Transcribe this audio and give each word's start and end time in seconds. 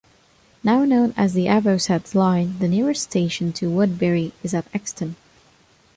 Now 0.63 0.83
known 0.83 1.13
as 1.15 1.33
the 1.35 1.45
Avocet 1.47 2.15
Line, 2.15 2.57
the 2.57 2.67
nearest 2.67 3.03
station 3.03 3.53
to 3.53 3.69
Woodbury 3.69 4.33
is 4.41 4.55
at 4.55 4.65
Exton. 4.73 5.15